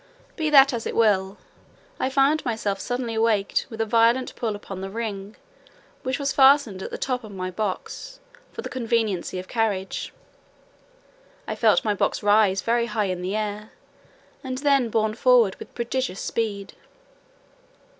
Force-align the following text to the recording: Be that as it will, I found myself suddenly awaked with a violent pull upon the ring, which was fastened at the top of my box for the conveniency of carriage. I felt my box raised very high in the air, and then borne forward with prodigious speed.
Be 0.35 0.49
that 0.49 0.73
as 0.73 0.87
it 0.87 0.95
will, 0.95 1.37
I 1.99 2.09
found 2.09 2.43
myself 2.43 2.79
suddenly 2.79 3.13
awaked 3.13 3.67
with 3.69 3.79
a 3.81 3.85
violent 3.85 4.35
pull 4.35 4.55
upon 4.55 4.81
the 4.81 4.89
ring, 4.89 5.35
which 6.01 6.17
was 6.17 6.33
fastened 6.33 6.81
at 6.81 6.89
the 6.89 6.97
top 6.97 7.23
of 7.23 7.31
my 7.31 7.51
box 7.51 8.19
for 8.51 8.63
the 8.63 8.67
conveniency 8.69 9.37
of 9.37 9.47
carriage. 9.47 10.11
I 11.47 11.53
felt 11.53 11.85
my 11.85 11.93
box 11.93 12.23
raised 12.23 12.65
very 12.65 12.87
high 12.87 13.05
in 13.13 13.21
the 13.21 13.35
air, 13.35 13.73
and 14.43 14.57
then 14.57 14.89
borne 14.89 15.13
forward 15.13 15.55
with 15.57 15.75
prodigious 15.75 16.19
speed. 16.19 16.73